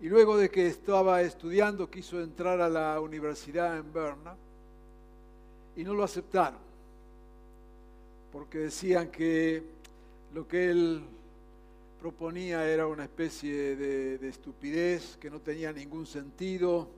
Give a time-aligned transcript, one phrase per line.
[0.00, 4.36] Y luego de que estaba estudiando quiso entrar a la universidad en Berna
[5.76, 6.58] y no lo aceptaron,
[8.32, 9.62] porque decían que
[10.34, 11.02] lo que él
[12.00, 16.88] proponía era una especie de, de, estupidez que no tenía ningún sentido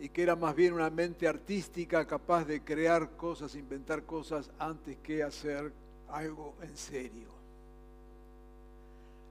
[0.00, 4.96] y que era más bien una mente artística capaz de crear cosas, inventar cosas antes
[4.98, 5.72] que hacer
[6.08, 7.28] algo en serio.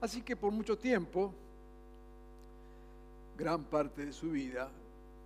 [0.02, 1.34] Así que por mucho tiempo,
[3.38, 4.70] gran parte de su vida,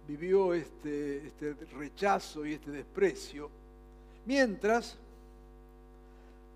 [0.07, 3.49] vivió este, este rechazo y este desprecio,
[4.25, 4.97] mientras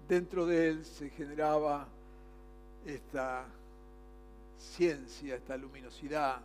[0.08, 1.88] dentro de él se generaba
[2.86, 3.46] esta
[4.58, 6.40] ciencia, esta luminosidad,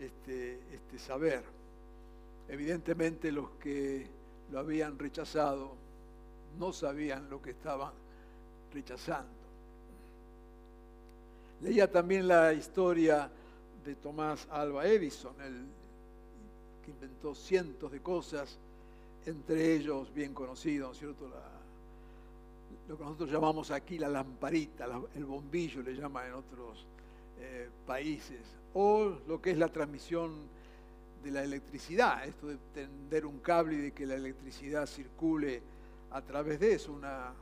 [0.00, 1.42] este, este saber.
[2.48, 4.06] Evidentemente los que
[4.50, 5.74] lo habían rechazado
[6.58, 7.92] no sabían lo que estaban
[8.72, 9.38] rechazando.
[11.60, 13.30] Leía también la historia
[13.84, 15.66] de Tomás Alba Edison, el
[16.90, 18.58] inventó cientos de cosas,
[19.26, 21.28] entre ellos bien conocido, ¿cierto?
[21.28, 21.42] La,
[22.88, 26.86] lo que nosotros llamamos aquí la lamparita, la, el bombillo le llaman en otros
[27.40, 28.40] eh, países,
[28.74, 30.32] o lo que es la transmisión
[31.22, 35.60] de la electricidad, esto de tender un cable y de que la electricidad circule
[36.10, 37.32] a través de eso, una,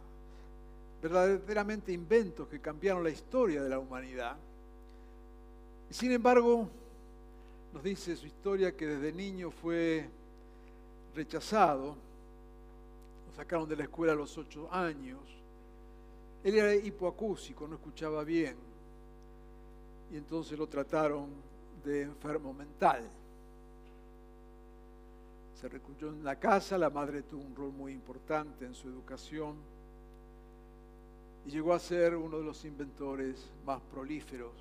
[1.01, 4.37] verdaderamente inventos que cambiaron la historia de la humanidad.
[5.91, 6.69] Sin embargo,
[7.77, 10.09] nos dice su historia que desde niño fue
[11.15, 11.95] rechazado,
[13.27, 15.21] lo sacaron de la escuela a los ocho años,
[16.43, 18.57] él era hipoacúsico, no escuchaba bien,
[20.11, 21.29] y entonces lo trataron
[21.85, 23.07] de enfermo mental.
[25.61, 29.55] Se recluyó en la casa, la madre tuvo un rol muy importante en su educación
[31.47, 34.55] y llegó a ser uno de los inventores más prolíferos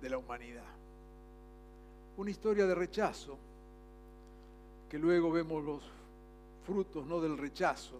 [0.00, 0.81] de la humanidad
[2.22, 3.36] una historia de rechazo,
[4.88, 5.82] que luego vemos los
[6.64, 7.98] frutos no del rechazo,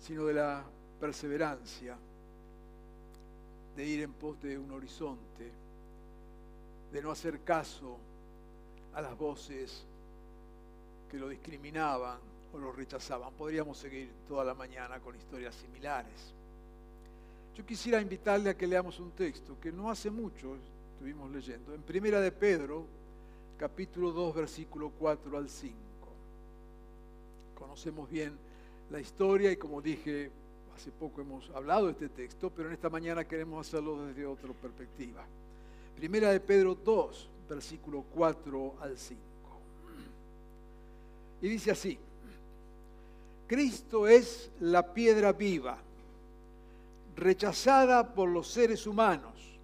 [0.00, 0.62] sino de la
[1.00, 1.96] perseverancia,
[3.74, 5.50] de ir en pos de un horizonte,
[6.92, 7.96] de no hacer caso
[8.94, 9.82] a las voces
[11.10, 12.20] que lo discriminaban
[12.54, 13.32] o lo rechazaban.
[13.32, 16.32] Podríamos seguir toda la mañana con historias similares.
[17.56, 20.56] Yo quisiera invitarle a que leamos un texto que no hace mucho
[20.92, 22.97] estuvimos leyendo, en Primera de Pedro,
[23.58, 25.76] capítulo 2, versículo 4 al 5.
[27.58, 28.32] Conocemos bien
[28.90, 30.30] la historia y como dije,
[30.74, 34.52] hace poco hemos hablado de este texto, pero en esta mañana queremos hacerlo desde otra
[34.52, 35.24] perspectiva.
[35.96, 39.20] Primera de Pedro 2, versículo 4 al 5.
[41.42, 41.98] Y dice así,
[43.48, 45.78] Cristo es la piedra viva,
[47.16, 49.57] rechazada por los seres humanos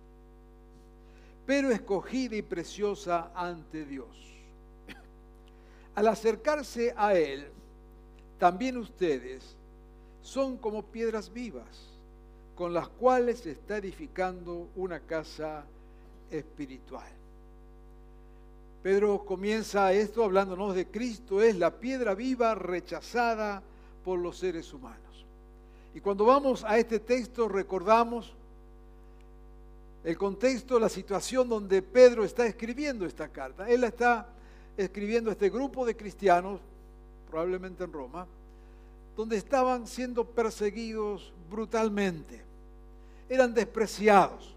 [1.46, 4.08] pero escogida y preciosa ante Dios.
[5.94, 7.46] Al acercarse a Él,
[8.38, 9.56] también ustedes
[10.22, 11.88] son como piedras vivas,
[12.54, 15.64] con las cuales se está edificando una casa
[16.30, 17.10] espiritual.
[18.82, 23.62] Pedro comienza esto hablándonos de Cristo, es la piedra viva rechazada
[24.04, 25.24] por los seres humanos.
[25.94, 28.34] Y cuando vamos a este texto recordamos
[30.04, 33.68] el contexto, la situación donde Pedro está escribiendo esta carta.
[33.68, 34.28] Él está
[34.76, 36.60] escribiendo a este grupo de cristianos,
[37.30, 38.26] probablemente en Roma,
[39.16, 42.42] donde estaban siendo perseguidos brutalmente.
[43.30, 44.54] Eran despreciados,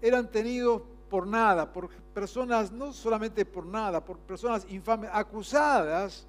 [0.00, 6.24] eran tenidos por nada, por personas, no solamente por nada, por personas infames, acusadas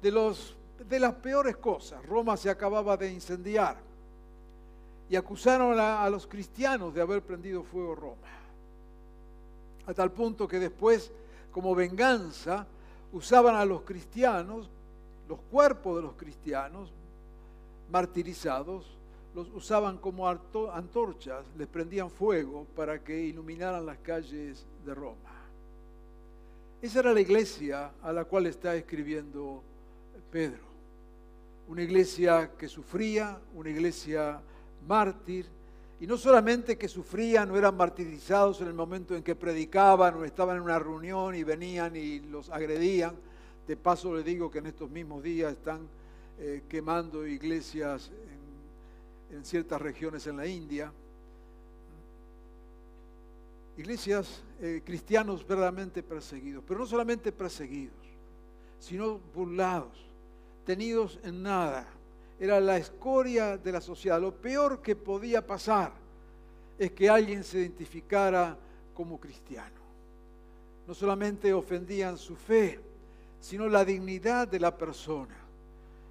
[0.00, 2.04] de, las peores cosas.
[2.06, 3.78] Roma se acababa de incendiar
[5.08, 8.28] y acusaron a, a los cristianos de haber prendido fuego Roma.
[9.86, 11.12] A tal punto que después,
[11.52, 12.66] como venganza,
[13.12, 14.68] usaban a los cristianos,
[15.28, 16.92] los cuerpos de los cristianos
[17.90, 18.96] martirizados,
[19.34, 25.16] los usaban como antorchas, les prendían fuego para que iluminaran las calles de Roma.
[26.80, 29.62] Esa era la iglesia a la cual está escribiendo
[30.30, 30.62] Pedro.
[31.66, 34.40] Una iglesia que sufría, una iglesia
[34.86, 35.46] mártir,
[36.00, 40.24] y no solamente que sufrían o eran martirizados en el momento en que predicaban o
[40.24, 43.14] estaban en una reunión y venían y los agredían.
[43.66, 45.88] De paso le digo que en estos mismos días están
[46.38, 48.10] eh, quemando iglesias
[49.30, 50.92] en ciertas regiones en la India.
[53.76, 57.96] Iglesias, eh, cristianos verdaderamente perseguidos, pero no solamente perseguidos,
[58.78, 60.06] sino burlados,
[60.64, 61.88] tenidos en nada.
[62.44, 64.20] Era la escoria de la sociedad.
[64.20, 65.92] Lo peor que podía pasar
[66.78, 68.56] es que alguien se identificara
[68.94, 69.80] como cristiano.
[70.86, 72.78] No solamente ofendían su fe,
[73.40, 75.36] sino la dignidad de la persona.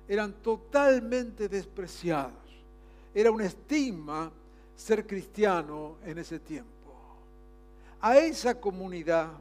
[0.07, 2.43] Eran totalmente despreciados
[3.13, 4.31] era un estigma
[4.75, 6.69] ser cristiano en ese tiempo.
[8.01, 9.31] A esa comunidad,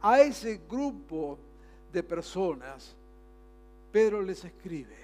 [0.00, 1.38] a ese grupo
[1.92, 2.94] de personas,
[3.90, 4.96] Pedro les escribe,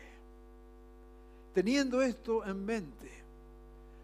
[1.53, 3.11] teniendo esto en mente,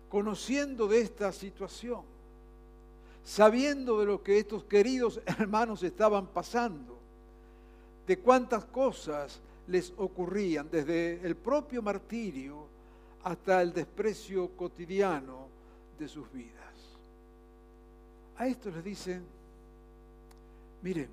[0.09, 2.03] conociendo de esta situación,
[3.25, 6.99] sabiendo de lo que estos queridos hermanos estaban pasando,
[8.07, 12.67] de cuántas cosas les ocurrían, desde el propio martirio,
[13.25, 15.49] hasta el desprecio cotidiano
[15.99, 16.55] de sus vidas.
[18.39, 19.23] A esto les dicen,
[20.83, 21.09] miren,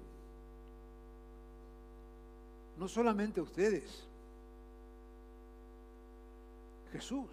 [2.78, 4.06] no solamente a ustedes,
[6.96, 7.28] Jesús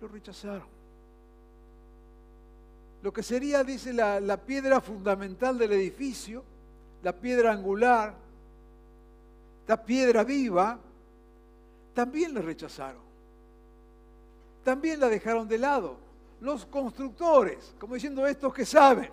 [0.00, 0.66] lo rechazaron.
[3.02, 6.42] Lo que sería, dice, la, la piedra fundamental del edificio,
[7.04, 8.14] la piedra angular,
[9.68, 10.76] la piedra viva,
[11.94, 13.02] también la rechazaron.
[14.64, 15.98] También la dejaron de lado.
[16.40, 19.10] Los constructores, como diciendo estos que saben,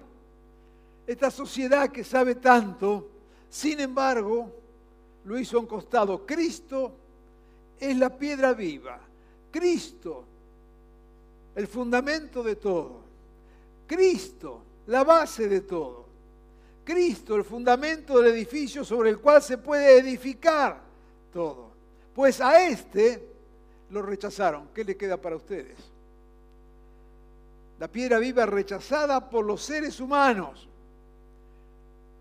[1.06, 3.10] esta sociedad que sabe tanto,
[3.48, 4.52] sin embargo,
[5.28, 6.26] lo hizo a costado.
[6.26, 6.94] Cristo
[7.80, 9.00] es la piedra viva.
[9.52, 10.24] Cristo,
[11.54, 13.02] el fundamento de todo.
[13.86, 16.06] Cristo, la base de todo.
[16.84, 20.80] Cristo, el fundamento del edificio sobre el cual se puede edificar
[21.34, 21.72] todo.
[22.16, 23.28] Pues a este
[23.90, 24.70] lo rechazaron.
[24.74, 25.78] ¿Qué le queda para ustedes?
[27.80, 30.68] La piedra viva rechazada por los seres humanos.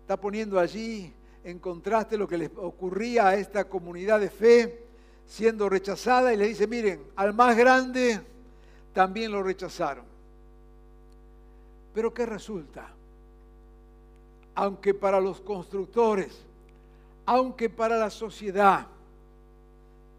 [0.01, 1.13] Está poniendo allí
[1.47, 4.83] en contraste lo que les ocurría a esta comunidad de fe
[5.25, 8.21] siendo rechazada y le dice, miren, al más grande
[8.93, 10.05] también lo rechazaron.
[11.93, 12.97] Pero ¿qué resulta?
[14.57, 16.35] aunque para los constructores,
[17.27, 18.87] aunque para la sociedad,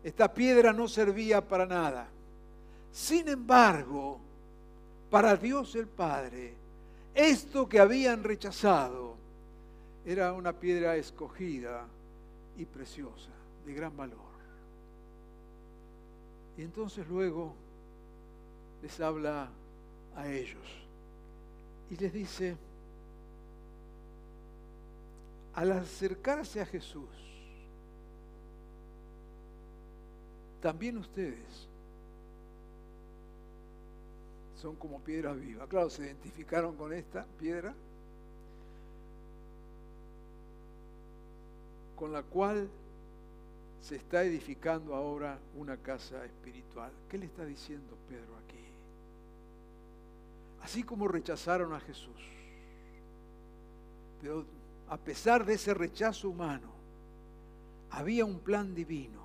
[0.04, 2.06] esta piedra no servía para nada.
[2.92, 4.20] Sin embargo,
[5.10, 6.54] para Dios el Padre,
[7.16, 9.16] esto que habían rechazado
[10.04, 11.86] era una piedra escogida
[12.56, 13.30] y preciosa,
[13.66, 14.28] de gran valor.
[16.56, 17.54] Y entonces luego
[18.82, 19.48] les habla
[20.16, 20.66] a ellos
[21.90, 22.56] y les dice,
[25.54, 27.08] al acercarse a Jesús,
[30.60, 31.68] también ustedes
[34.60, 35.68] son como piedras vivas.
[35.68, 37.74] Claro, se identificaron con esta piedra,
[41.98, 42.68] con la cual
[43.82, 46.92] se está edificando ahora una casa espiritual.
[47.08, 48.64] ¿Qué le está diciendo Pedro aquí?
[50.62, 52.22] Así como rechazaron a Jesús,
[54.20, 54.44] pero
[54.88, 56.68] a pesar de ese rechazo humano,
[57.90, 59.20] había un plan divino,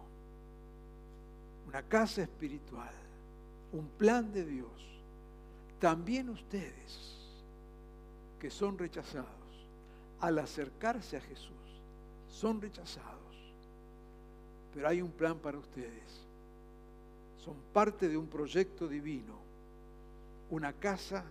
[1.67, 2.93] una casa espiritual,
[3.71, 4.71] un plan de Dios.
[5.79, 7.17] También ustedes
[8.39, 9.27] que son rechazados,
[10.21, 11.62] al acercarse a Jesús,
[12.33, 13.21] son rechazados.
[14.73, 16.25] Pero hay un plan para ustedes.
[17.37, 19.35] Son parte de un proyecto divino,
[20.49, 21.23] una casa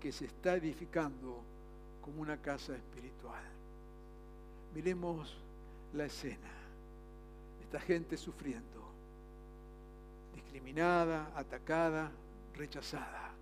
[0.00, 1.42] que se está edificando
[2.02, 3.42] como una casa espiritual.
[4.74, 5.36] Miremos
[5.94, 6.50] la escena.
[7.62, 8.84] Esta gente sufriendo,
[10.34, 12.12] discriminada, atacada,
[12.54, 13.32] rechazada.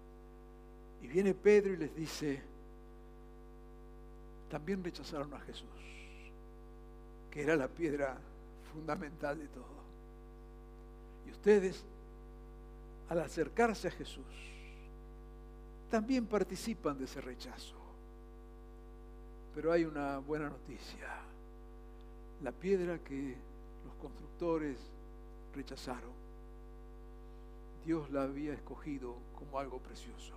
[1.02, 2.40] Y viene Pedro y les dice,
[4.48, 5.68] también rechazaron a Jesús,
[7.34, 8.16] que era la piedra
[8.72, 9.74] fundamental de todo.
[11.26, 11.84] Y ustedes,
[13.08, 14.24] al acercarse a Jesús,
[15.90, 17.74] también participan de ese rechazo.
[19.52, 21.08] Pero hay una buena noticia.
[22.44, 23.34] La piedra que
[23.84, 24.78] los constructores
[25.56, 26.12] rechazaron,
[27.84, 30.34] Dios la había escogido como algo precioso.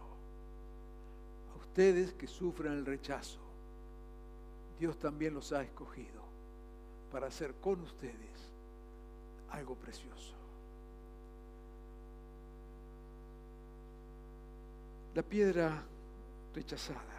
[1.54, 3.39] A ustedes que sufren el rechazo,
[4.80, 6.26] Dios también los ha escogido
[7.12, 8.50] para hacer con ustedes
[9.52, 10.34] algo precioso.
[15.16, 15.84] La piedra
[16.54, 17.18] rechazada.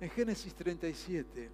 [0.00, 1.50] En Génesis 37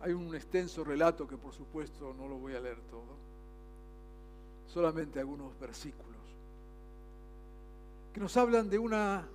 [0.00, 3.16] hay un extenso relato que por supuesto no lo voy a leer todo,
[4.66, 6.16] solamente algunos versículos,
[8.14, 9.26] que nos hablan de una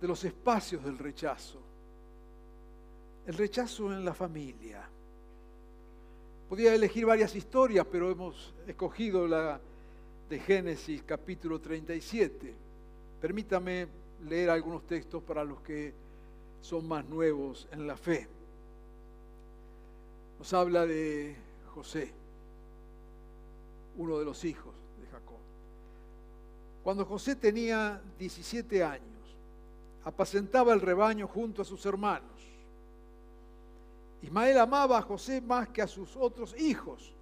[0.00, 1.69] de los espacios del rechazo.
[3.30, 4.82] El rechazo en la familia.
[6.48, 9.60] Podía elegir varias historias, pero hemos escogido la
[10.28, 12.52] de Génesis capítulo 37.
[13.20, 13.86] Permítame
[14.28, 15.94] leer algunos textos para los que
[16.60, 18.26] son más nuevos en la fe.
[20.36, 21.36] Nos habla de
[21.72, 22.10] José,
[23.96, 25.38] uno de los hijos de Jacob.
[26.82, 29.36] Cuando José tenía 17 años,
[30.02, 32.39] apacentaba el rebaño junto a sus hermanos.
[34.22, 37.12] Ismael amaba a José más que a sus otros hijos.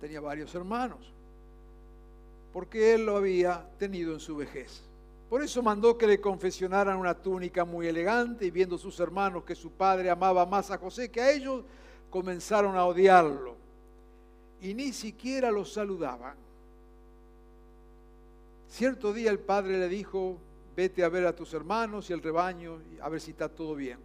[0.00, 1.12] Tenía varios hermanos,
[2.52, 4.82] porque él lo había tenido en su vejez.
[5.28, 9.54] Por eso mandó que le confesionaran una túnica muy elegante y viendo sus hermanos que
[9.54, 11.64] su padre amaba más a José que a ellos,
[12.10, 13.56] comenzaron a odiarlo
[14.60, 16.36] y ni siquiera los saludaban.
[18.68, 20.38] Cierto día el padre le dijo,
[20.76, 23.98] vete a ver a tus hermanos y el rebaño, a ver si está todo bien.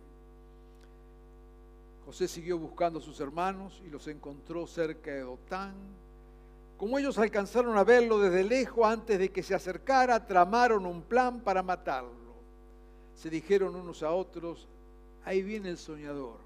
[2.10, 5.76] José siguió buscando a sus hermanos y los encontró cerca de Dotán
[6.76, 11.42] como ellos alcanzaron a verlo desde lejos antes de que se acercara, tramaron un plan
[11.42, 12.34] para matarlo.
[13.16, 14.68] Se dijeron unos a otros,
[15.24, 16.40] ahí viene el soñador.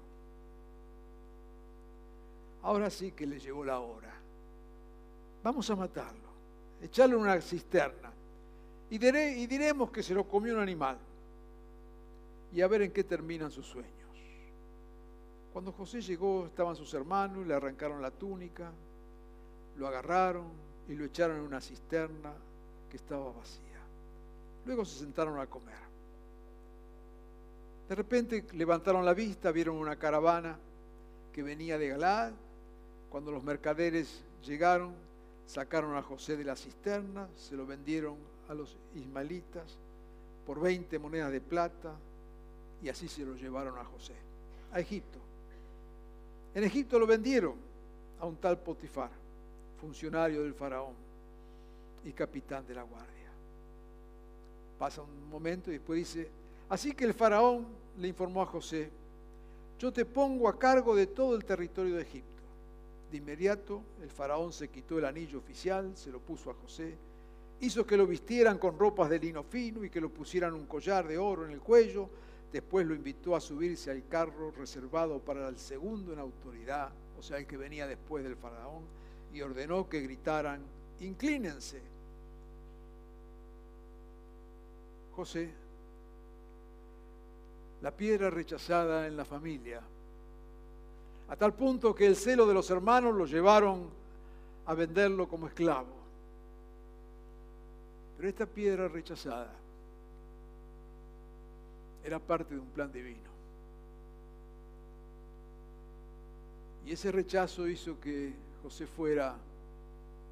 [2.62, 4.12] Ahora sí que le llegó la hora.
[5.42, 6.28] Vamos a matarlo,
[6.82, 8.12] echarle una cisterna
[8.90, 10.98] y, y diremos que se lo comió un animal
[12.52, 14.03] y a ver en qué terminan sus sueños.
[15.54, 18.72] Cuando José llegó estaban sus hermanos, le arrancaron la túnica,
[19.78, 20.46] lo agarraron
[20.88, 22.32] y lo echaron en una cisterna
[22.90, 23.78] que estaba vacía.
[24.66, 25.78] Luego se sentaron a comer.
[27.88, 30.58] De repente levantaron la vista, vieron una caravana
[31.32, 32.32] que venía de Galad.
[33.08, 34.92] Cuando los mercaderes llegaron,
[35.46, 38.16] sacaron a José de la cisterna, se lo vendieron
[38.48, 39.78] a los ismaelitas
[40.48, 41.94] por 20 monedas de plata
[42.82, 44.14] y así se lo llevaron a José,
[44.72, 45.23] a Egipto.
[46.54, 47.54] En Egipto lo vendieron
[48.20, 49.10] a un tal Potifar
[49.80, 50.94] funcionario del faraón
[52.04, 53.30] y capitán de la guardia.
[54.78, 56.28] Pasa un momento y después dice,
[56.68, 57.66] así que el faraón
[57.98, 58.88] le informó a José,
[59.78, 62.42] yo te pongo a cargo de todo el territorio de Egipto.
[63.10, 66.94] De inmediato el faraón se quitó el anillo oficial, se lo puso a José,
[67.60, 71.06] hizo que lo vistieran con ropas de lino fino y que lo pusieran un collar
[71.06, 72.08] de oro en el cuello,
[72.54, 77.38] después lo invitó a subirse al carro reservado para el segundo en autoridad, o sea,
[77.38, 78.84] el que venía después del faraón,
[79.32, 80.62] y ordenó que gritaran,
[81.00, 81.82] inclínense.
[85.16, 85.50] José,
[87.82, 89.82] la piedra rechazada en la familia,
[91.28, 93.88] a tal punto que el celo de los hermanos lo llevaron
[94.66, 95.92] a venderlo como esclavo.
[98.16, 99.63] Pero esta piedra rechazada
[102.04, 103.30] era parte de un plan divino.
[106.86, 109.34] Y ese rechazo hizo que José fuera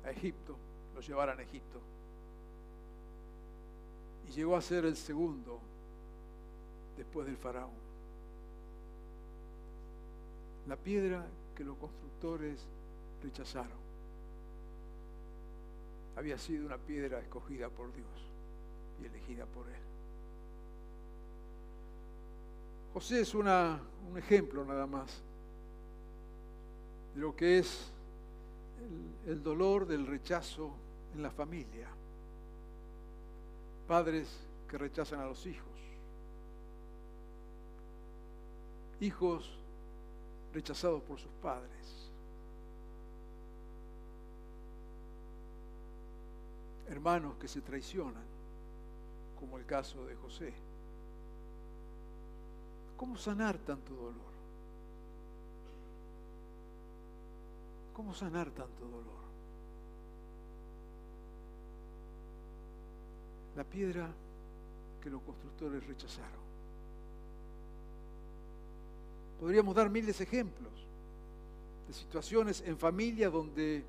[0.04, 0.56] a Egipto,
[0.94, 1.80] lo llevaran a Egipto.
[4.28, 5.58] Y llegó a ser el segundo
[6.96, 7.70] después del faraón.
[10.68, 11.24] La piedra
[11.56, 12.60] que los constructores
[13.22, 13.82] rechazaron
[16.16, 18.06] había sido una piedra escogida por Dios
[19.00, 20.01] y elegida por Él.
[22.92, 23.48] José es un
[24.16, 25.22] ejemplo nada más
[27.14, 27.90] de lo que es
[29.26, 30.72] el, dolor del rechazo
[31.14, 31.88] en la familia.
[33.88, 34.28] Padres
[34.68, 35.68] que rechazan a los hijos,
[39.00, 39.50] hijos
[40.52, 41.70] rechazados por sus padres.
[46.88, 48.24] Hermanos que se traicionan,
[49.40, 50.52] como el caso de José.
[53.02, 54.32] ¿Cómo sanar tanto dolor?
[57.94, 59.22] ¿Cómo sanar tanto dolor?
[63.56, 64.08] La piedra
[65.02, 66.30] que los constructores rechazaron.
[69.40, 70.72] Podríamos dar miles de ejemplos
[71.88, 73.82] de situaciones en familia donde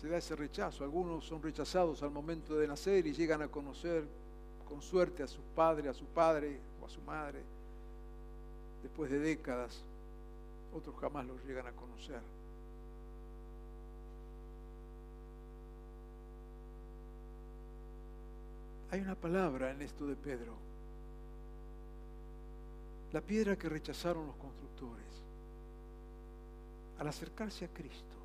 [0.00, 0.82] se da ese rechazo.
[0.82, 4.02] Algunos son rechazados al momento de nacer y llegan a conocer
[4.68, 7.40] con suerte a su padre, a su padre a su madre
[8.82, 9.82] después de décadas.
[10.74, 12.20] Otros jamás los llegan a conocer.
[18.90, 20.54] Hay una palabra en esto de Pedro.
[23.12, 25.04] La piedra que rechazaron los constructores.
[26.98, 28.16] Al acercarse a Cristo,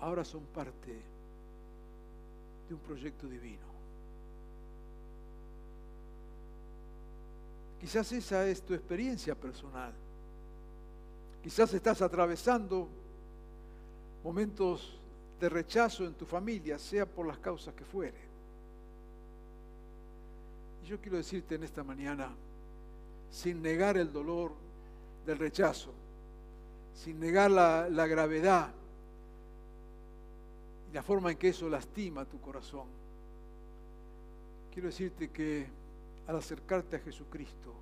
[0.00, 1.00] ahora son parte
[2.68, 3.75] de un proyecto divino.
[7.80, 9.92] Quizás esa es tu experiencia personal.
[11.42, 12.88] Quizás estás atravesando
[14.24, 14.98] momentos
[15.40, 18.26] de rechazo en tu familia, sea por las causas que fuere.
[20.86, 22.30] Yo quiero decirte en esta mañana,
[23.30, 24.52] sin negar el dolor
[25.26, 25.92] del rechazo,
[26.94, 28.72] sin negar la, la gravedad
[30.90, 32.86] y la forma en que eso lastima tu corazón,
[34.72, 35.66] quiero decirte que
[36.26, 37.72] al acercarte a Jesucristo,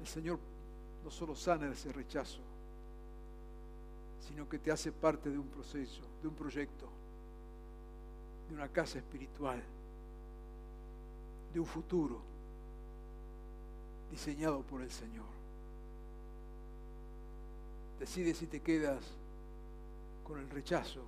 [0.00, 0.38] el Señor
[1.04, 2.40] no solo sana ese rechazo,
[4.20, 6.88] sino que te hace parte de un proceso, de un proyecto,
[8.48, 9.62] de una casa espiritual
[11.52, 12.20] de un futuro
[14.10, 15.26] diseñado por el Señor.
[17.98, 19.04] Decide si te quedas
[20.24, 21.02] con el rechazo,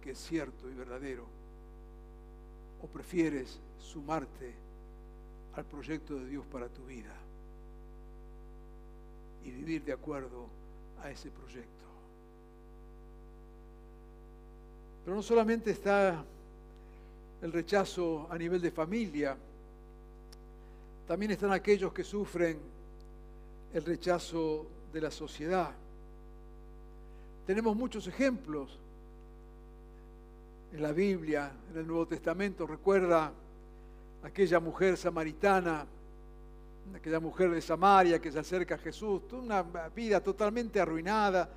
[0.00, 1.24] que es cierto y verdadero,
[2.82, 4.54] o prefieres sumarte
[5.54, 7.14] al proyecto de Dios para tu vida
[9.44, 10.46] y vivir de acuerdo
[11.02, 11.68] a ese proyecto.
[15.04, 16.24] Pero no solamente está
[17.40, 19.36] el rechazo a nivel de familia,
[21.06, 22.58] también están aquellos que sufren
[23.72, 25.70] el rechazo de la sociedad.
[27.46, 28.78] Tenemos muchos ejemplos
[30.72, 32.66] en la Biblia, en el Nuevo Testamento.
[32.66, 33.32] Recuerda
[34.22, 35.86] aquella mujer samaritana,
[36.94, 39.62] aquella mujer de Samaria que se acerca a Jesús, una
[39.94, 41.48] vida totalmente arruinada,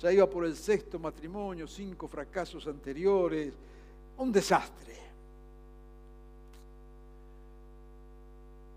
[0.00, 3.54] ya iba por el sexto matrimonio, cinco fracasos anteriores,
[4.18, 5.02] un desastre.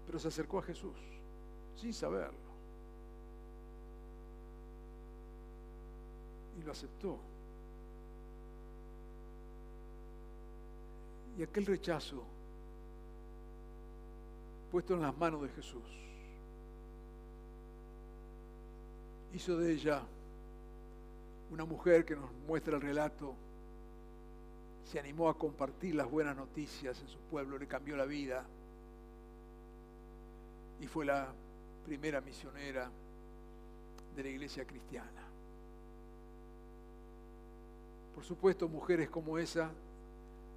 [0.05, 0.95] pero se acercó a Jesús
[1.75, 2.37] sin saberlo.
[6.57, 7.17] Y lo aceptó.
[11.37, 12.23] Y aquel rechazo
[14.71, 15.83] puesto en las manos de Jesús
[19.33, 20.01] hizo de ella
[21.51, 23.35] una mujer que nos muestra el relato,
[24.83, 28.45] se animó a compartir las buenas noticias en su pueblo, le cambió la vida
[30.81, 31.33] y fue la
[31.85, 32.89] primera misionera
[34.15, 35.23] de la iglesia cristiana.
[38.13, 39.69] Por supuesto, mujeres como esa,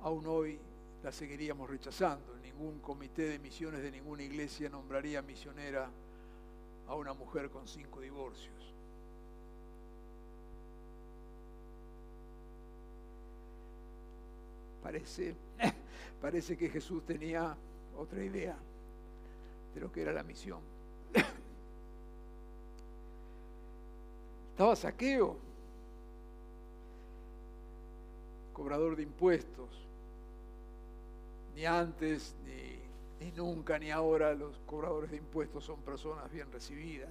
[0.02, 0.58] aún hoy
[1.02, 2.36] las seguiríamos rechazando.
[2.38, 5.90] Ningún comité de misiones de ninguna iglesia nombraría misionera
[6.86, 8.54] a una mujer con cinco divorcios.
[14.82, 15.36] Parece,
[16.20, 17.56] parece que Jesús tenía
[17.96, 18.56] otra idea
[19.74, 20.60] de lo que era la misión.
[24.52, 25.36] Estaba saqueo,
[28.52, 29.87] cobrador de impuestos.
[31.58, 37.10] Ni antes, ni, ni nunca, ni ahora los cobradores de impuestos son personas bien recibidas.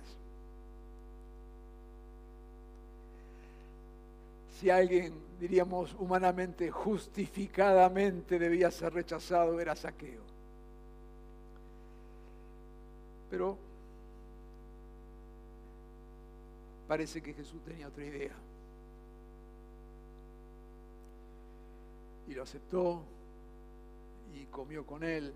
[4.60, 10.22] si alguien, diríamos humanamente, justificadamente debía ser rechazado, era saqueo.
[13.30, 13.58] Pero
[16.88, 18.34] parece que Jesús tenía otra idea.
[22.28, 23.04] Y lo aceptó
[24.34, 25.34] y comió con él.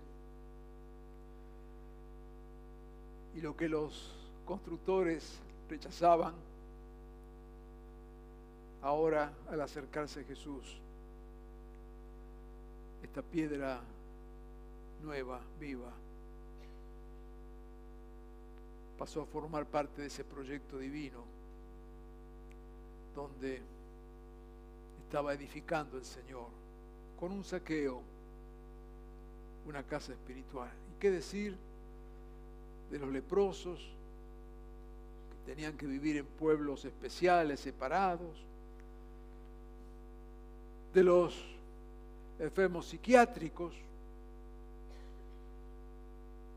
[3.34, 4.12] Y lo que los
[4.44, 6.34] constructores rechazaban,
[8.82, 10.76] ahora al acercarse Jesús,
[13.02, 13.80] esta piedra
[15.02, 15.92] nueva, viva,
[18.98, 21.24] pasó a formar parte de ese proyecto divino
[23.14, 23.60] donde
[25.04, 26.46] estaba edificando el Señor
[27.18, 28.00] con un saqueo
[29.66, 30.70] una casa espiritual.
[30.94, 31.56] ¿Y qué decir
[32.90, 33.78] de los leprosos
[35.30, 38.44] que tenían que vivir en pueblos especiales, separados?
[40.92, 41.34] De los
[42.38, 43.74] enfermos psiquiátricos,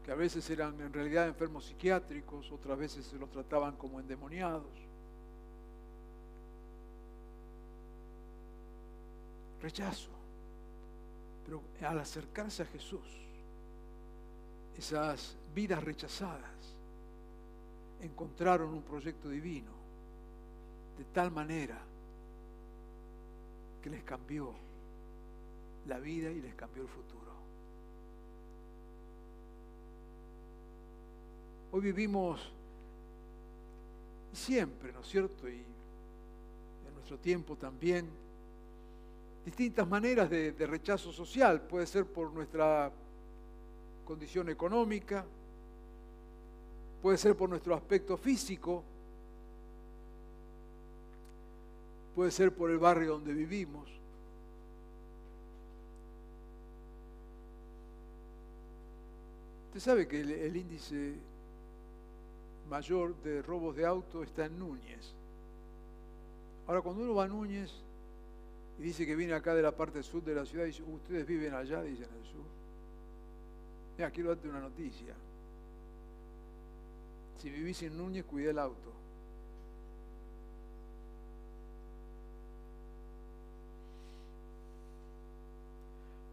[0.05, 4.65] que a veces eran en realidad enfermos psiquiátricos, otras veces se los trataban como endemoniados.
[9.61, 10.14] Rechazo.
[11.45, 13.25] Pero al acercarse a Jesús,
[14.77, 16.75] esas vidas rechazadas
[18.01, 19.71] encontraron un proyecto divino
[20.97, 21.79] de tal manera
[23.81, 24.53] que les cambió
[25.87, 27.31] la vida y les cambió el futuro.
[31.71, 32.41] Hoy vivimos
[34.33, 35.49] siempre, ¿no es cierto?
[35.49, 38.07] Y en nuestro tiempo también,
[39.45, 41.61] distintas maneras de, rechazo social.
[41.61, 42.91] Puede ser por nuestra
[44.03, 45.23] condición económica,
[47.01, 48.83] puede ser por nuestro aspecto físico,
[52.15, 53.87] puede ser por el barrio donde vivimos.
[59.67, 61.15] Usted sabe que el índice
[62.69, 65.13] mayor de robos de auto está en Núñez.
[66.65, 67.84] Ahora, cuando uno va a Núñez
[68.79, 71.53] y dice que viene acá de la parte sur de la ciudad, dice, ustedes viven
[71.53, 72.45] allá, dicen en el sur.
[73.97, 75.13] Mira, quiero darte una noticia.
[77.41, 78.91] Si vivís en Núñez, cuide el auto.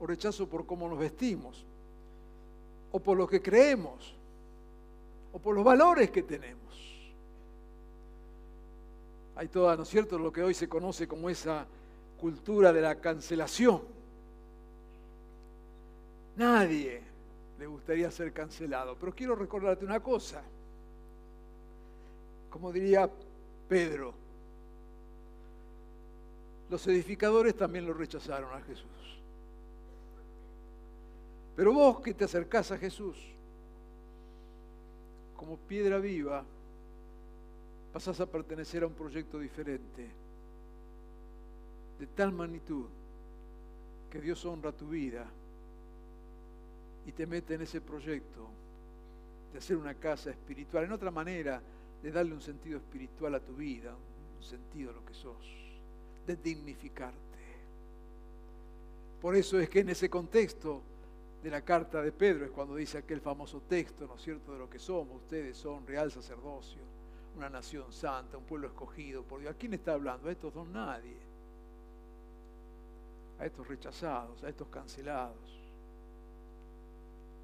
[0.01, 1.65] O rechazo por cómo nos vestimos,
[2.91, 4.17] o por lo que creemos
[5.33, 6.61] o por los valores que tenemos.
[9.35, 11.67] Hay toda, ¿no es cierto?, lo que hoy se conoce como esa
[12.23, 13.83] cultura de la cancelación.
[16.37, 17.03] Nadie
[17.59, 20.41] le gustaría ser cancelado, pero quiero recordarte una cosa.
[22.49, 23.11] Como diría
[23.69, 24.15] Pedro,
[26.71, 28.87] los edificadores también lo rechazaron a Jesús.
[31.57, 33.17] Pero vos que te acercás a Jesús,
[35.37, 36.45] como piedra viva,
[37.93, 40.22] pasas a pertenecer a un proyecto diferente,
[42.03, 42.87] de tal magnitud
[44.11, 45.25] que Dios honra tu vida
[47.07, 48.49] y te mete en ese proyecto
[49.53, 51.62] de hacer una casa espiritual, en otra manera
[52.03, 55.47] de darle un sentido espiritual a tu vida, un sentido a lo que sos,
[56.27, 57.21] de dignificarte.
[59.21, 60.83] Por eso es que en ese contexto
[61.41, 64.59] de la carta de Pedro es cuando dice aquel famoso texto, ¿no es cierto?, de
[64.59, 65.23] lo que somos.
[65.23, 66.83] Ustedes son real sacerdocio,
[67.37, 69.55] una nación santa, un pueblo escogido por Dios.
[69.55, 70.29] ¿A quién está hablando?
[70.29, 71.31] A estos don nadie.
[73.38, 75.59] A estos rechazados, a estos cancelados.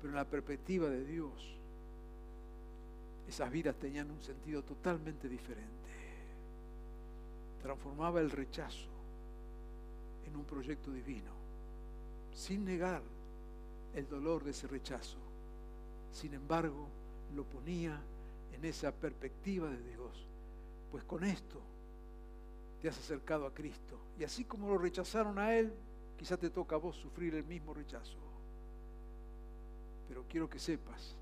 [0.01, 1.33] Pero en la perspectiva de Dios,
[3.29, 5.68] esas vidas tenían un sentido totalmente diferente.
[7.62, 8.88] Transformaba el rechazo
[10.27, 11.33] en un proyecto divino,
[12.33, 13.03] sin negar
[13.94, 15.18] el dolor de ese rechazo.
[16.12, 16.87] Sin embargo,
[17.35, 18.01] lo ponía
[18.53, 20.27] en esa perspectiva de Dios.
[20.90, 21.61] Pues con esto
[22.81, 23.99] te has acercado a Cristo.
[24.19, 25.73] Y así como lo rechazaron a Él,
[26.17, 28.17] quizá te toca a vos sufrir el mismo rechazo.
[30.09, 31.14] Pero quiero que sepas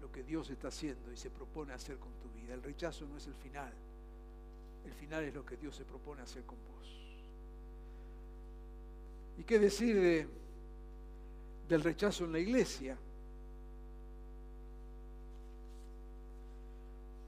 [0.00, 2.54] lo que Dios está haciendo y se propone hacer con tu vida.
[2.54, 3.72] El rechazo no es el final.
[4.84, 6.88] El final es lo que Dios se propone hacer con vos.
[9.38, 10.26] ¿Y qué decir de
[11.68, 12.96] del rechazo en la iglesia.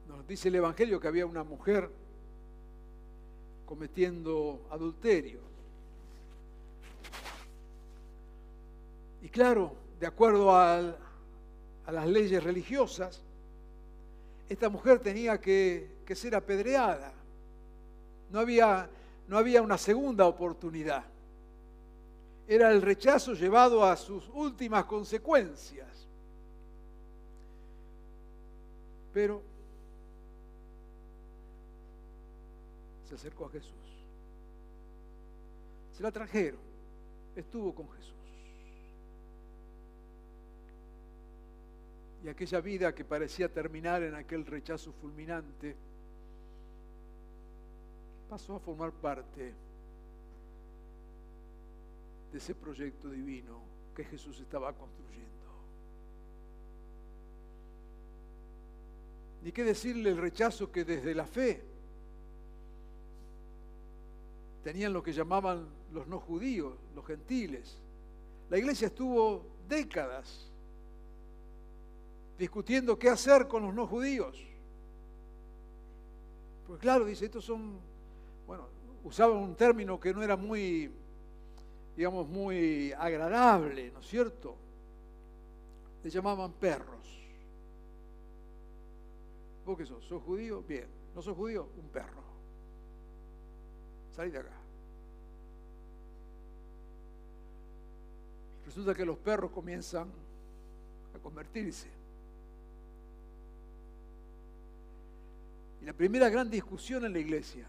[0.08, 1.90] Nos dice el Evangelio que había una mujer
[3.70, 5.38] cometiendo adulterio.
[9.22, 10.96] Y claro, de acuerdo a,
[11.86, 13.22] las leyes religiosas,
[14.48, 17.12] esta mujer tenía que, que ser apedreada.
[18.32, 18.90] No había,
[19.28, 21.04] no había una segunda oportunidad
[22.48, 25.86] era el rechazo llevado a sus últimas consecuencias.
[29.14, 29.40] Pero
[33.10, 33.74] se acercó a Jesús.
[35.92, 36.60] Se la trajeron.
[37.34, 38.14] Estuvo con Jesús.
[42.22, 45.74] Y aquella vida que parecía terminar en aquel rechazo fulminante
[48.28, 49.54] pasó a formar parte
[52.30, 53.60] de ese proyecto divino
[53.96, 55.30] que Jesús estaba construyendo.
[59.42, 61.69] Ni qué decirle el rechazo que desde la fe
[64.62, 67.78] tenían lo que llamaban los no judíos, los gentiles.
[68.48, 70.50] La iglesia estuvo décadas
[72.38, 74.38] discutiendo qué hacer con los no judíos.
[76.66, 77.78] Pues claro, dice, estos son,
[78.46, 78.68] bueno,
[79.04, 80.90] usaban un término que no era muy,
[81.96, 84.56] digamos, muy agradable, ¿no es cierto?
[86.02, 87.00] Le llamaban perros.
[89.66, 90.04] ¿Vos qué sos?
[90.04, 90.62] ¿Sos judío?
[90.62, 90.86] Bien.
[91.14, 91.68] ¿No sos judío?
[91.76, 92.29] Un perro.
[94.14, 94.52] Salí de acá.
[98.66, 100.08] Resulta que los perros comienzan
[101.14, 101.88] a convertirse.
[105.82, 107.66] Y la primera gran discusión en la iglesia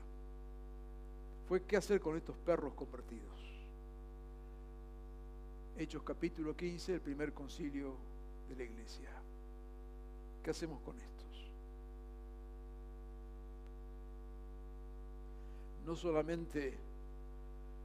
[1.47, 3.29] fue qué hacer con estos perros convertidos.
[5.77, 7.95] Hechos capítulo 15, el primer concilio
[8.49, 9.09] de la iglesia.
[10.43, 11.30] ¿Qué hacemos con estos?
[15.85, 16.73] No solamente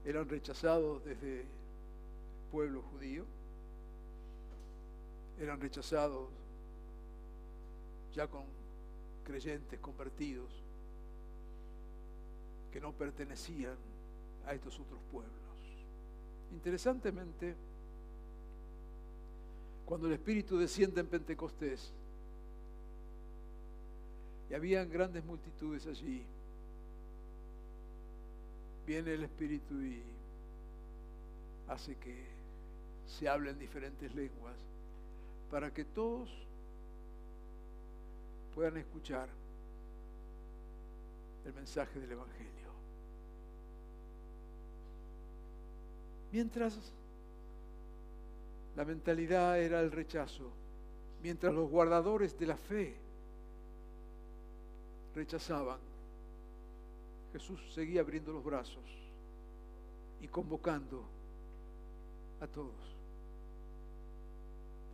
[0.05, 1.47] eran rechazados desde el
[2.53, 3.25] pueblo judío,
[5.41, 6.29] eran rechazados
[8.15, 8.45] ya con
[9.25, 10.51] creyentes convertidos
[12.73, 13.77] que no pertenecían
[14.47, 15.33] a estos otros pueblos.
[16.53, 17.55] Interesantemente,
[19.85, 21.93] cuando el Espíritu desciende en Pentecostés,
[24.49, 26.23] y habían grandes multitudes allí,
[28.87, 30.01] viene el Espíritu y
[31.69, 32.15] hace que
[33.07, 34.55] se hablen diferentes lenguas
[35.51, 36.31] para que todos
[38.55, 39.29] puedan escuchar
[41.45, 42.47] el mensaje del Evangelio.
[46.33, 46.79] Mientras
[48.77, 50.51] la mentalidad era el rechazo,
[51.23, 52.95] mientras los guardadores de la fe
[55.15, 55.79] rechazaban,
[57.37, 58.83] Jesús seguía abriendo los brazos
[60.23, 61.05] y convocando
[62.41, 62.97] a todos.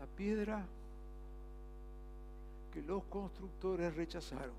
[0.01, 0.67] La piedra
[2.75, 4.57] que los constructores rechazaron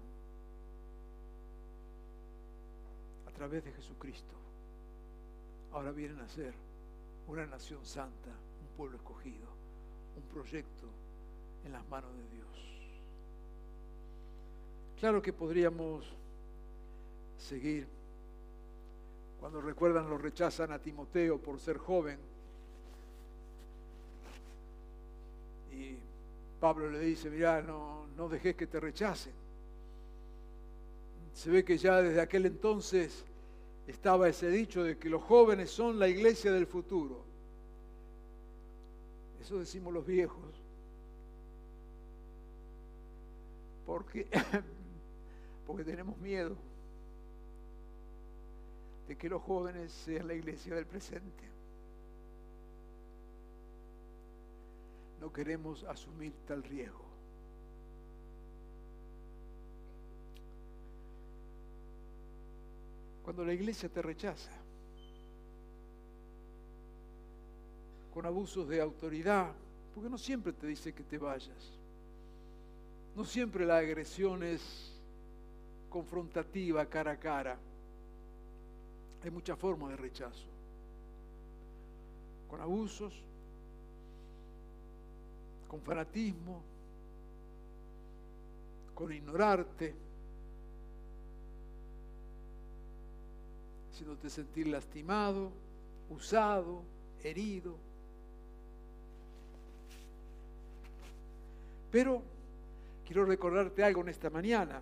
[3.27, 4.33] a través de Jesucristo,
[5.73, 6.53] ahora vienen a ser
[7.27, 9.49] una nación santa, un pueblo escogido,
[10.15, 10.87] un proyecto
[11.65, 12.47] en las manos de Dios.
[15.01, 16.22] Claro que podríamos
[17.43, 17.85] seguir.
[19.39, 22.17] Cuando recuerdan lo rechazan a Timoteo por ser joven.
[25.73, 25.95] Y
[26.59, 29.33] Pablo le dice, mira, no, no dejes que te rechacen.
[31.33, 33.25] Se ve que ya desde aquel entonces
[33.87, 37.21] estaba ese dicho de que los jóvenes son la iglesia del futuro.
[39.41, 40.39] Eso decimos los viejos.
[43.85, 44.27] Porque,
[45.67, 46.55] porque tenemos miedo
[49.13, 51.43] de que los jóvenes sean la iglesia del presente.
[55.21, 57.05] No queremos asumir tal riesgo.
[63.23, 64.51] Cuando la iglesia te rechaza,
[68.15, 69.51] con abusos de autoridad,
[69.93, 71.71] porque no siempre te dice que te vayas.
[73.15, 74.91] No siempre la agresión es
[75.91, 77.59] confrontativa cara a cara.
[79.23, 80.47] Hay muchas formas de rechazo.
[82.49, 83.13] Con abusos,
[85.67, 86.61] con fanatismo,
[88.93, 89.95] con ignorarte,
[93.91, 95.51] haciéndote sentir lastimado,
[96.09, 96.83] usado,
[97.23, 97.77] herido.
[101.91, 102.21] Pero
[103.05, 104.81] quiero recordarte algo en esta mañana.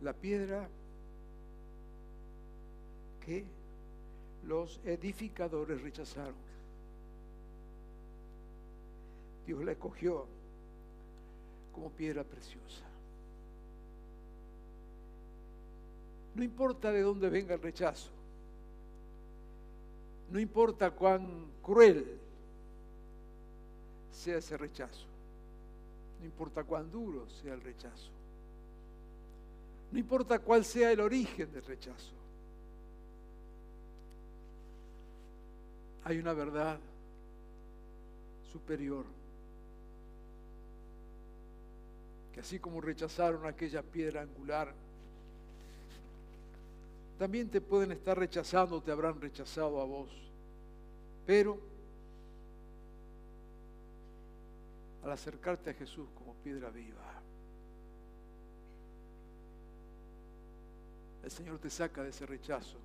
[0.00, 0.66] La piedra
[4.46, 6.34] los edificadores rechazaron.
[9.46, 10.26] Dios la escogió
[11.72, 12.84] como piedra preciosa.
[16.34, 18.10] No importa de dónde venga el rechazo,
[20.30, 22.18] no importa cuán cruel
[24.12, 25.06] sea ese rechazo,
[26.20, 28.10] no importa cuán duro sea el rechazo,
[29.90, 32.19] no importa cuál sea el origen del rechazo.
[36.04, 36.78] Hay una verdad
[38.52, 39.04] superior.
[42.34, 44.72] Que así como rechazaron aquella piedra angular,
[47.18, 50.10] también te pueden estar rechazando, te habrán rechazado a vos.
[51.26, 51.58] Pero
[55.04, 56.98] al acercarte a Jesús como piedra viva.
[61.22, 62.78] El Señor te saca de ese rechazo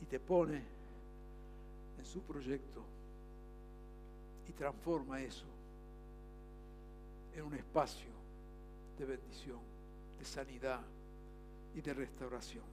[0.00, 0.62] y te pone
[2.04, 2.82] su proyecto
[4.48, 5.46] y transforma eso
[7.34, 8.08] en un espacio
[8.98, 9.58] de bendición,
[10.18, 10.80] de sanidad
[11.74, 12.64] y de restauración.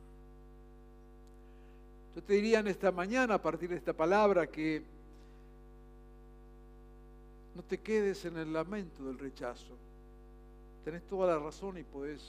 [2.15, 4.83] Yo te diría en esta mañana, a partir de esta palabra, que
[7.55, 9.75] no te quedes en el lamento del rechazo.
[10.83, 12.21] Tenés toda la razón y podés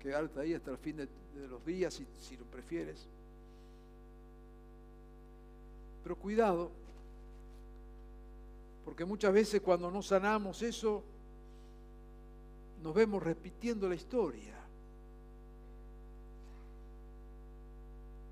[0.00, 1.08] quedarte ahí hasta el fin de,
[1.48, 3.08] los días si lo prefieres.
[6.02, 6.70] Pero cuidado,
[8.84, 11.04] porque muchas veces cuando no sanamos eso,
[12.82, 14.54] nos vemos repitiendo la historia.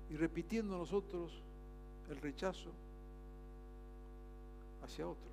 [0.09, 1.41] Y repitiendo nosotros
[2.09, 2.71] el rechazo
[4.83, 5.29] hacia otros.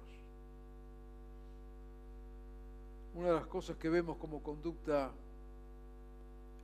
[3.14, 5.10] Una de las cosas que vemos como conducta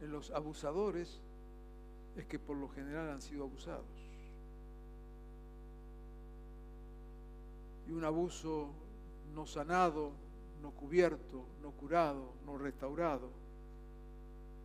[0.02, 1.20] en los abusadores
[2.16, 4.01] es que por lo general han sido abusados.
[7.92, 8.70] Y un abuso
[9.34, 10.12] no sanado,
[10.62, 13.28] no cubierto, no curado, no restaurado,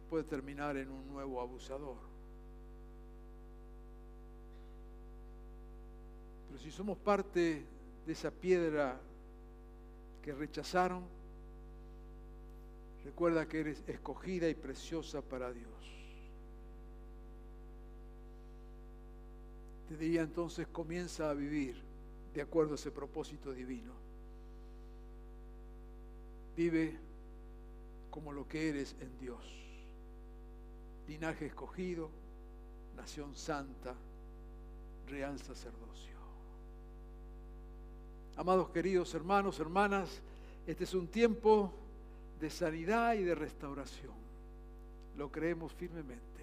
[0.10, 1.98] puede terminar en un nuevo abusador.
[6.48, 7.66] Pero si somos parte
[8.06, 8.98] de esa piedra
[10.22, 11.04] que rechazaron,
[13.04, 15.68] recuerda que eres escogida y preciosa para Dios.
[19.90, 21.87] Te diría entonces, comienza a vivir
[22.38, 23.92] de acuerdo a ese propósito divino.
[26.56, 26.96] Vive
[28.12, 29.44] como lo que eres en Dios.
[31.08, 32.12] Linaje escogido,
[32.96, 33.96] nación santa,
[35.08, 36.16] real sacerdocio.
[38.36, 40.22] Amados queridos hermanos, hermanas,
[40.68, 41.74] este es un tiempo
[42.40, 44.14] de sanidad y de restauración.
[45.18, 46.37] Lo creemos firmemente.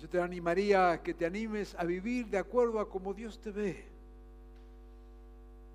[0.00, 3.50] Yo te animaría a que te animes a vivir de acuerdo a como Dios te
[3.50, 3.84] ve,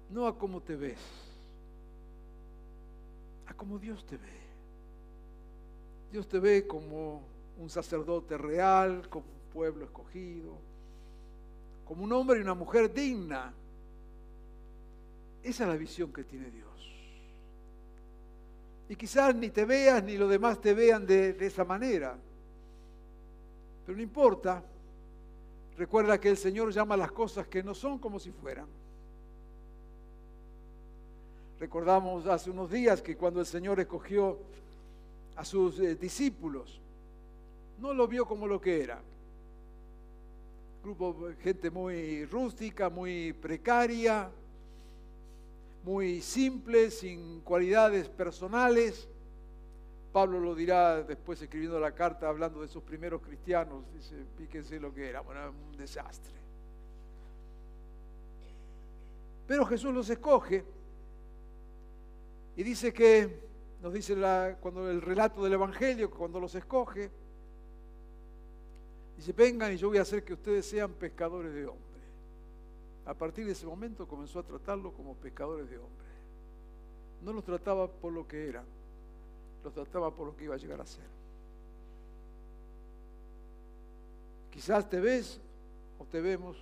[0.09, 0.99] no a cómo te ves,
[3.47, 4.43] a como Dios te ve.
[6.11, 7.23] Dios te ve como
[7.57, 10.57] un sacerdote real, como un pueblo escogido,
[11.85, 13.51] como un hombre y una mujer digna.
[15.41, 16.69] Esa es la visión que tiene Dios.
[18.87, 22.15] Y quizás ni te veas ni los demás te vean de, de esa manera.
[23.85, 24.63] Pero no importa.
[25.77, 28.67] Recuerda que el Señor llama las cosas que no son como si fueran.
[31.59, 34.37] Recordamos hace unos días que cuando el Señor escogió
[35.35, 36.79] a sus eh, discípulos,
[37.79, 39.01] no lo vio como lo que era
[40.83, 44.29] grupo de gente muy rústica, muy precaria,
[45.85, 49.07] muy simple, sin cualidades personales.
[50.13, 53.83] Pablo lo dirá después escribiendo la carta hablando de esos primeros cristianos.
[53.93, 56.31] Dice, fíjense lo que era, bueno, un desastre.
[59.47, 60.63] Pero Jesús los escoge
[62.55, 63.41] y dice que,
[63.81, 64.15] nos dice
[64.61, 67.09] cuando el relato del Evangelio, cuando los escoge,
[69.15, 72.03] Dice, vengan y yo voy a hacer que ustedes sean pescadores de hombres.
[73.05, 76.09] A partir de ese momento comenzó a tratarlos como pescadores de hombres.
[77.21, 78.65] No los trataba por lo que eran,
[79.63, 81.05] los trataba por lo que iba a llegar a ser.
[84.51, 85.39] Quizás te ves
[85.97, 86.57] o te vemos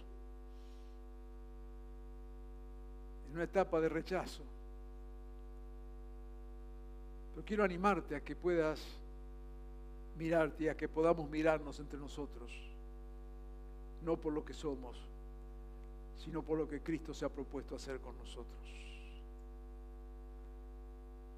[3.27, 4.43] en una etapa de rechazo.
[7.33, 8.81] Pero quiero animarte a que puedas
[10.17, 12.51] mirarte y a que podamos mirarnos entre nosotros,
[14.03, 14.97] no por lo que somos,
[16.17, 18.61] sino por lo que Cristo se ha propuesto hacer con nosotros.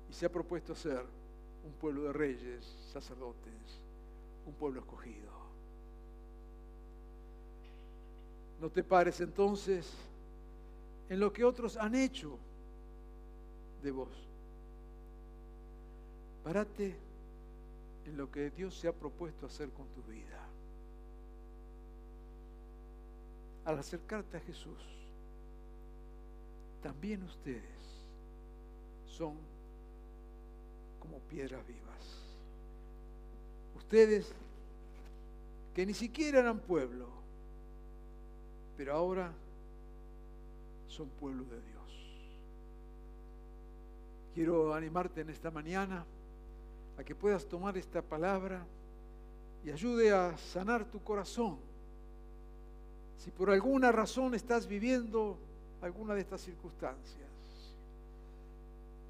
[0.09, 1.03] Y se ha propuesto hacer
[1.63, 3.81] un pueblo de reyes, sacerdotes,
[4.45, 5.31] un pueblo escogido.
[8.59, 9.91] No te pares entonces
[11.09, 12.37] en lo que otros han hecho
[13.81, 14.09] de vos.
[16.43, 16.95] Párate
[18.05, 20.39] en lo que Dios se ha propuesto hacer con tu vida.
[23.65, 24.79] Al acercarte a Jesús,
[26.81, 27.63] también ustedes
[29.05, 29.37] son
[31.03, 31.81] como piedras vivas.
[33.75, 34.33] Ustedes
[35.75, 37.07] que ni siquiera eran pueblo,
[38.77, 39.33] pero ahora
[40.87, 41.73] son pueblo de Dios.
[44.33, 46.05] Quiero animarte en esta mañana
[46.97, 48.65] a que puedas tomar esta palabra
[49.65, 51.57] y ayude a sanar tu corazón
[53.17, 55.37] Si por alguna razón estás viviendo
[55.81, 57.29] alguna de estas circunstancias,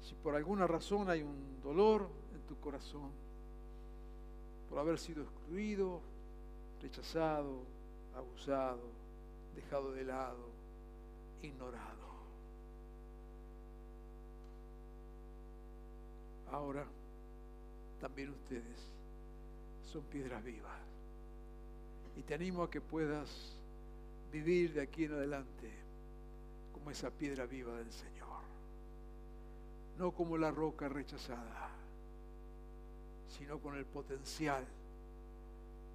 [0.04, 3.10] si por alguna razón hay un dolor en tu corazón,
[4.68, 6.00] por haber sido excluido,
[6.82, 7.62] rechazado,
[8.14, 8.82] abusado,
[9.54, 10.50] dejado de lado,
[11.42, 12.04] ignorado.
[16.50, 16.84] Ahora
[18.00, 18.92] también ustedes
[19.90, 20.78] son piedras vivas.
[22.16, 23.56] Y te animo a que puedas
[24.30, 25.70] vivir de aquí en adelante
[26.72, 28.13] como esa piedra viva del Señor.
[29.98, 31.70] No como la roca rechazada,
[33.28, 34.64] sino con el potencial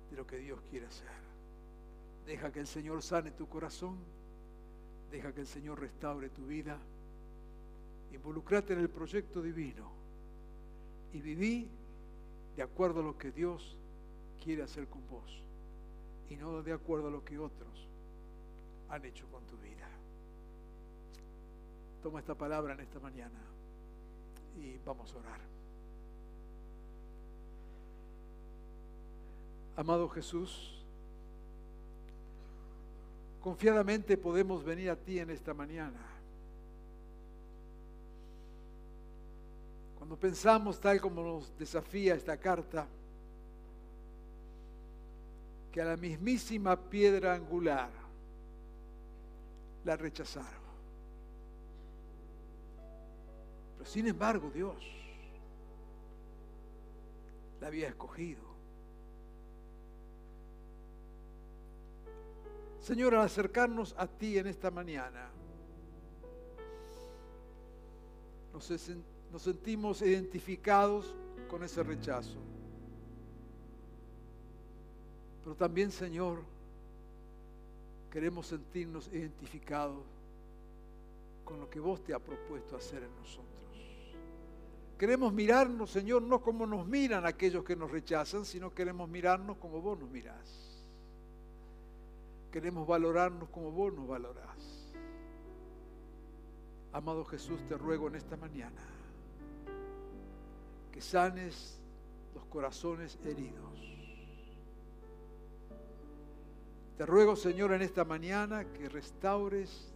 [0.10, 1.08] de lo que Dios quiere hacer.
[2.26, 3.98] Deja que el Señor sane tu corazón.
[5.12, 6.78] Deja que el Señor restaure tu vida.
[8.14, 9.90] Involucrate en el proyecto divino
[11.14, 11.68] y viví
[12.56, 13.76] de acuerdo a lo que Dios
[14.44, 15.42] quiere hacer con vos
[16.30, 17.88] y no de acuerdo a lo que otros
[18.90, 19.88] han hecho con tu vida.
[22.04, 23.40] Toma esta palabra en esta mañana
[24.60, 25.40] y vamos a orar.
[29.76, 30.84] Amado Jesús,
[33.42, 36.00] confiadamente podemos venir a ti en esta mañana.
[39.98, 42.88] Cuando pensamos tal como nos desafía esta carta,
[45.72, 47.90] que a la mismísima piedra angular
[49.86, 50.59] la rechazaron.
[53.80, 54.76] Pero sin embargo Dios
[57.62, 58.42] la había escogido.
[62.82, 65.30] Señor, al acercarnos a ti en esta mañana,
[68.52, 68.66] nos,
[69.42, 71.16] sentimos identificados
[71.50, 72.38] con ese rechazo.
[75.44, 76.44] Pero también, Señor,
[78.12, 80.04] queremos sentirnos identificados
[81.46, 83.69] con lo que vos te has propuesto hacer en nosotros.
[85.00, 89.82] Queremos mirarnos, Señor, no como nos miran aquellos que nos rechazan, sino queremos mirarnos como
[89.82, 90.86] vos nos mirás.
[92.52, 94.94] Queremos valorarnos como vos nos valorás.
[96.92, 98.82] Amado Jesús, te ruego en esta mañana
[100.92, 101.80] que sanes
[102.36, 103.80] los corazones heridos.
[106.98, 109.94] Te ruego, Señor, en esta mañana que restaures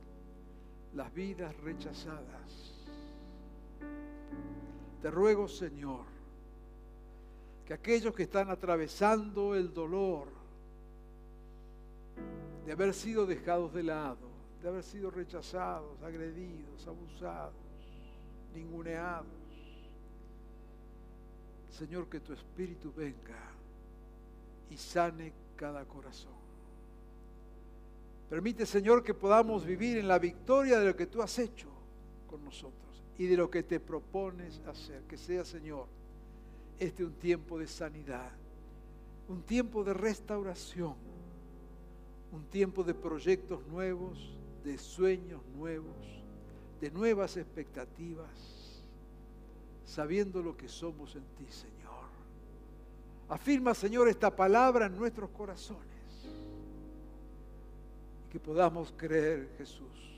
[0.94, 2.63] las vidas rechazadas.
[5.04, 6.06] Te ruego, Señor,
[7.66, 10.30] que aquellos que están atravesando el dolor
[12.66, 14.30] de haber sido dejados de lado,
[14.62, 17.54] de haber sido rechazados, agredidos, abusados,
[18.56, 19.28] ninguneados,
[21.70, 23.52] Señor, que tu Espíritu venga
[24.70, 26.32] y sane cada corazón.
[28.30, 31.68] Permite, Señor, que podamos vivir en la victoria de lo que tú has hecho
[32.26, 32.83] con nosotros
[33.18, 35.04] y de lo que te propones hacer.
[35.04, 35.88] Que sea, Señor,
[36.80, 38.32] este un tiempo de sanidad,
[39.28, 40.96] un tiempo de restauración,
[42.32, 45.96] un tiempo de proyectos nuevos, de sueños nuevos,
[46.82, 48.64] de nuevas expectativas
[49.86, 51.74] sabiendo lo que somos en ti, Señor.
[53.30, 55.84] Afirma, Señor, esta palabra en nuestros corazones.
[58.26, 60.13] Y que podamos creer, Jesús,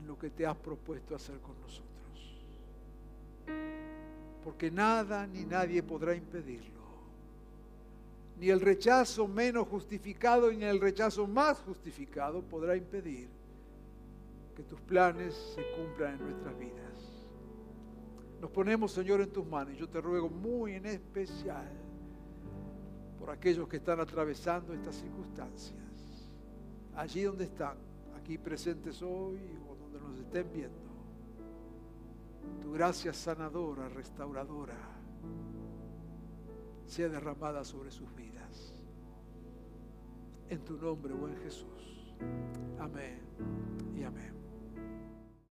[0.00, 1.86] en lo que te has propuesto hacer con nosotros.
[4.42, 6.80] Porque nada ni nadie podrá impedirlo.
[8.38, 13.28] Ni el rechazo menos justificado ni el rechazo más justificado podrá impedir
[14.56, 16.80] que tus planes se cumplan en nuestras vidas.
[18.40, 19.76] Nos ponemos, Señor, en tus manos.
[19.76, 21.68] Yo te ruego muy en especial
[23.18, 25.76] por aquellos que están atravesando estas circunstancias.
[26.96, 27.76] Allí donde están,
[28.16, 29.38] aquí presentes hoy
[30.16, 30.90] estén viendo.
[32.60, 34.78] Tu gracia sanadora, restauradora,
[36.86, 38.74] sea derramada sobre sus vidas.
[40.48, 42.16] En tu nombre, buen Jesús.
[42.78, 43.20] Amén
[43.96, 44.39] y amén.